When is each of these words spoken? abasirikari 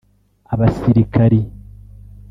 abasirikari 0.53 1.39